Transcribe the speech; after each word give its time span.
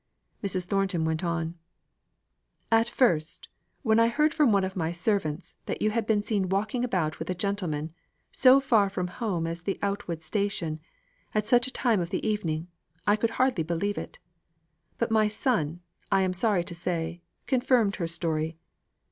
Mrs. 0.43 0.65
Thornton 0.65 1.05
went 1.05 1.23
on: 1.23 1.59
"At 2.71 2.89
first, 2.89 3.49
when 3.83 3.99
I 3.99 4.07
heard 4.07 4.33
from 4.33 4.51
one 4.51 4.63
of 4.63 4.75
my 4.75 4.91
servants, 4.91 5.53
that 5.67 5.79
you 5.79 5.91
had 5.91 6.07
been 6.07 6.23
seen 6.23 6.49
walking 6.49 6.83
about 6.83 7.19
with 7.19 7.29
a 7.29 7.35
gentleman, 7.35 7.93
so 8.31 8.59
far 8.59 8.89
from 8.89 9.05
home 9.09 9.45
as 9.45 9.61
the 9.61 9.77
Outwood 9.83 10.23
station, 10.23 10.79
at 11.35 11.45
such 11.47 11.67
a 11.67 11.71
time 11.71 12.01
of 12.01 12.09
the 12.09 12.27
evening, 12.27 12.67
I 13.05 13.15
could 13.15 13.29
hardly 13.37 13.63
believe 13.63 13.99
it. 13.99 14.17
But 14.97 15.11
my 15.11 15.27
son, 15.27 15.81
I 16.11 16.23
am 16.23 16.33
sorry 16.33 16.63
to 16.63 16.73
say, 16.73 17.21
confirmed 17.45 17.97
her 17.97 18.07
story. 18.07 18.57